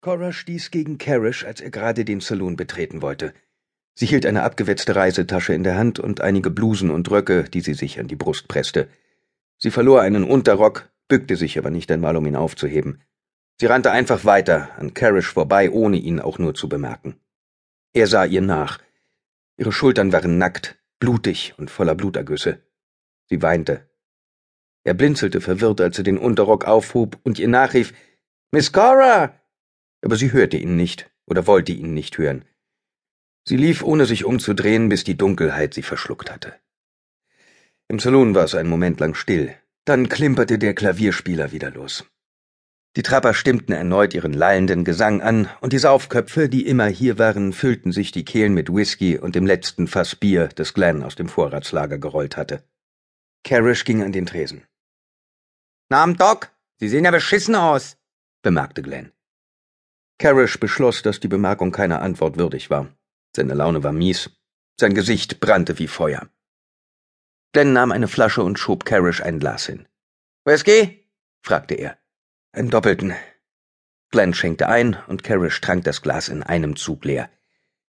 [0.00, 3.34] Cora stieß gegen Carish, als er gerade den Saloon betreten wollte.
[3.94, 7.74] Sie hielt eine abgewetzte Reisetasche in der Hand und einige Blusen und Röcke, die sie
[7.74, 8.88] sich an die Brust presste.
[9.56, 13.02] Sie verlor einen Unterrock, bückte sich aber nicht einmal, um ihn aufzuheben.
[13.60, 17.16] Sie rannte einfach weiter, an Carish vorbei, ohne ihn auch nur zu bemerken.
[17.92, 18.78] Er sah ihr nach.
[19.56, 22.62] Ihre Schultern waren nackt, blutig und voller Blutergüsse.
[23.28, 23.90] Sie weinte.
[24.84, 27.92] Er blinzelte verwirrt, als er den Unterrock aufhob und ihr nachrief
[28.52, 29.37] Miss Cora.
[30.02, 32.44] Aber sie hörte ihn nicht oder wollte ihn nicht hören.
[33.44, 36.54] Sie lief, ohne sich umzudrehen, bis die Dunkelheit sie verschluckt hatte.
[37.88, 39.54] Im Salon war es einen Moment lang still.
[39.84, 42.04] Dann klimperte der Klavierspieler wieder los.
[42.96, 47.52] Die Trapper stimmten erneut ihren lallenden Gesang an, und die Saufköpfe, die immer hier waren,
[47.52, 51.28] füllten sich die Kehlen mit Whisky und dem letzten Fass Bier, das Glenn aus dem
[51.28, 52.62] Vorratslager gerollt hatte.
[53.44, 54.66] Carish ging an den Tresen.
[55.88, 57.96] Namen Doc, Sie sehen ja beschissen aus,
[58.42, 59.12] bemerkte Glenn.
[60.18, 62.88] Carish beschloss, dass die Bemerkung keiner Antwort würdig war.
[63.34, 64.30] Seine Laune war mies.
[64.78, 66.28] Sein Gesicht brannte wie Feuer.
[67.52, 69.86] Glenn nahm eine Flasche und schob Carish ein Glas hin.
[70.44, 71.08] Whisky?
[71.42, 71.98] fragte er.
[72.52, 73.14] Einen doppelten.
[74.10, 77.30] Glenn schenkte ein und Carish trank das Glas in einem Zug leer.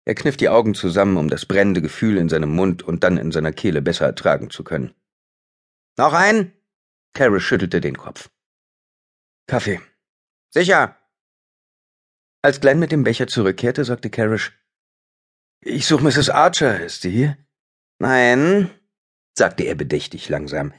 [0.06, 3.32] Er kniff die Augen zusammen, um das brennende Gefühl in seinem Mund und dann in
[3.32, 4.94] seiner Kehle besser ertragen zu können.
[5.98, 6.54] Noch einen?
[7.14, 8.30] Carish schüttelte den Kopf.
[9.48, 9.82] Kaffee.
[10.50, 10.97] Sicher.
[12.42, 14.54] Als Glenn mit dem Becher zurückkehrte, sagte Carish,
[15.62, 16.30] ich suche Mrs.
[16.30, 16.80] Archer.
[16.84, 17.38] Ist sie hier?
[18.00, 18.70] Nein,
[19.38, 20.74] sagte er bedächtig langsam.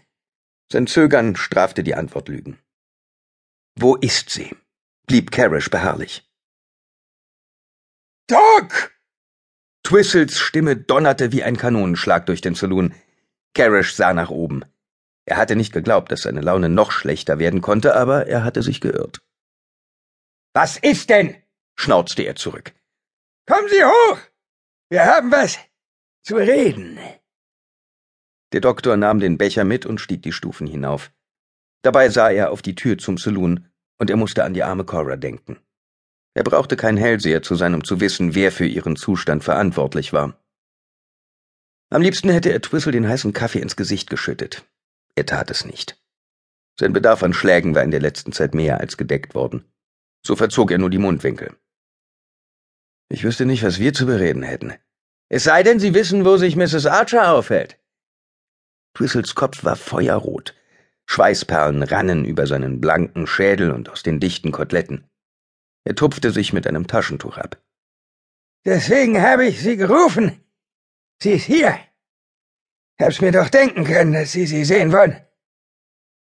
[0.70, 2.58] Sein Zögern strafte die Antwortlügen.
[3.74, 4.56] Wo ist sie?
[5.06, 6.28] blieb Carish beharrlich.
[8.28, 8.92] Doc!
[9.82, 12.94] Twissels Stimme donnerte wie ein Kanonenschlag durch den Saloon.
[13.54, 14.64] Carish sah nach oben.
[15.24, 18.80] Er hatte nicht geglaubt, dass seine Laune noch schlechter werden konnte, aber er hatte sich
[18.80, 19.20] geirrt.
[20.54, 21.36] Was ist denn?
[21.78, 22.74] Schnauzte er zurück.
[23.46, 24.18] Kommen Sie hoch!
[24.90, 25.58] Wir haben was
[26.22, 26.98] zu reden.
[28.52, 31.12] Der Doktor nahm den Becher mit und stieg die Stufen hinauf.
[31.82, 33.68] Dabei sah er auf die Tür zum Saloon,
[33.98, 35.58] und er musste an die arme Cora denken.
[36.34, 40.38] Er brauchte kein Hellseher zu sein, um zu wissen, wer für ihren Zustand verantwortlich war.
[41.90, 44.64] Am liebsten hätte er Twistle den heißen Kaffee ins Gesicht geschüttet.
[45.14, 46.00] Er tat es nicht.
[46.78, 49.64] Sein Bedarf an Schlägen war in der letzten Zeit mehr als gedeckt worden.
[50.24, 51.56] So verzog er nur die Mundwinkel.
[53.08, 54.74] Ich wüsste nicht, was wir zu bereden hätten.
[55.28, 56.86] Es sei denn, Sie wissen, wo sich Mrs.
[56.86, 57.78] Archer aufhält.
[58.94, 60.54] Twissels Kopf war feuerrot.
[61.06, 65.08] Schweißperlen rannen über seinen blanken Schädel und aus den dichten Koteletten.
[65.84, 67.62] Er tupfte sich mit einem Taschentuch ab.
[68.64, 70.44] Deswegen habe ich Sie gerufen.
[71.22, 71.78] Sie ist hier.
[73.00, 75.16] Hab's mir doch denken können, dass Sie sie sehen wollen.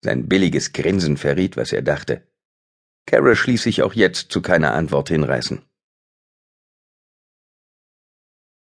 [0.03, 2.25] Sein billiges Grinsen verriet, was er dachte.
[3.07, 5.61] Kara ließ sich auch jetzt zu keiner Antwort hinreißen.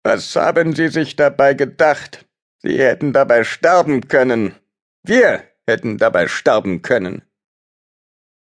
[0.04, 2.28] Was haben Sie sich dabei gedacht?
[2.64, 4.56] Sie hätten dabei sterben können.
[5.04, 7.24] Wir hätten dabei sterben können.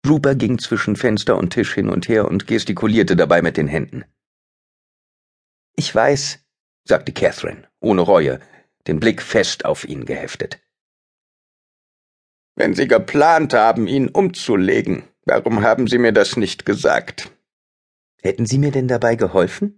[0.06, 4.04] Rupert ging zwischen Fenster und Tisch hin und her und gestikulierte dabei mit den Händen.
[5.76, 6.40] Ich weiß,
[6.84, 8.40] sagte Catherine, ohne Reue,
[8.86, 10.60] den Blick fest auf ihn geheftet.
[12.54, 17.30] Wenn Sie geplant haben, ihn umzulegen, warum haben Sie mir das nicht gesagt?
[18.20, 19.77] Hätten Sie mir denn dabei geholfen?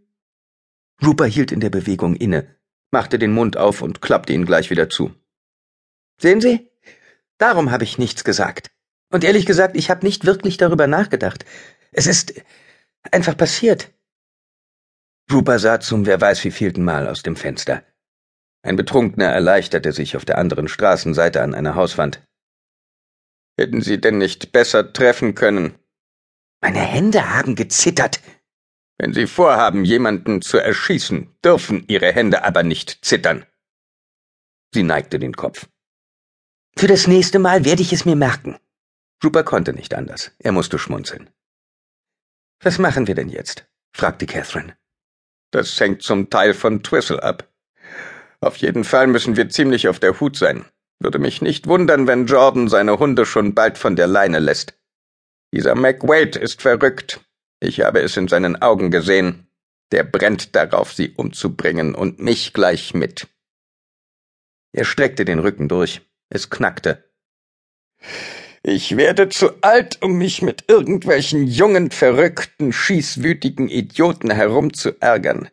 [1.02, 2.54] Rupert hielt in der Bewegung inne,
[2.90, 5.14] machte den Mund auf und klappte ihn gleich wieder zu.
[6.20, 6.70] Sehen Sie?
[7.38, 8.70] Darum habe ich nichts gesagt.
[9.10, 11.44] Und ehrlich gesagt, ich habe nicht wirklich darüber nachgedacht.
[11.90, 12.34] Es ist
[13.10, 13.90] einfach passiert.
[15.32, 17.82] Rupert sah zum wer weiß wievielten Mal aus dem Fenster.
[18.62, 22.22] Ein Betrunkener erleichterte sich auf der anderen Straßenseite an einer Hauswand.
[23.58, 25.74] Hätten Sie denn nicht besser treffen können?
[26.60, 28.20] Meine Hände haben gezittert,
[29.00, 33.46] wenn Sie vorhaben, jemanden zu erschießen, dürfen Ihre Hände aber nicht zittern.
[34.74, 35.66] Sie neigte den Kopf.
[36.76, 38.58] Für das nächste Mal werde ich es mir merken.
[39.24, 40.32] Rupert konnte nicht anders.
[40.38, 41.30] Er musste schmunzeln.
[42.62, 43.66] Was machen wir denn jetzt?
[43.96, 44.76] fragte Catherine.
[45.50, 47.50] Das hängt zum Teil von Twistle ab.
[48.42, 50.66] Auf jeden Fall müssen wir ziemlich auf der Hut sein.
[50.98, 54.78] Würde mich nicht wundern, wenn Jordan seine Hunde schon bald von der Leine lässt.
[55.54, 57.22] Dieser McWade ist verrückt.
[57.60, 59.46] Ich habe es in seinen Augen gesehen.
[59.92, 63.28] Der brennt darauf, sie umzubringen und mich gleich mit.
[64.72, 66.00] Er streckte den Rücken durch.
[66.28, 67.10] Es knackte.
[68.62, 75.48] Ich werde zu alt, um mich mit irgendwelchen jungen, verrückten, schießwütigen Idioten herumzuärgern.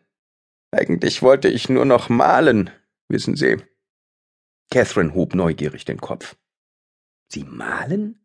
[0.70, 2.70] Eigentlich wollte ich nur noch malen,
[3.08, 3.56] wissen Sie.
[4.70, 6.36] Catherine hob neugierig den Kopf.
[7.32, 8.20] Sie malen?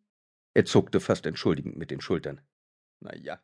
[0.53, 2.41] Er zuckte fast entschuldigend mit den Schultern.
[2.99, 3.39] Na ja.